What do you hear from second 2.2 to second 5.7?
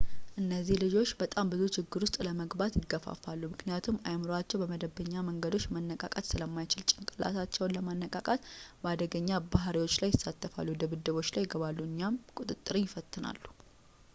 ለመግባት ይገፋፋሉ ምክንያቱም አይምሮአቸው በመደበኛ መንገዶች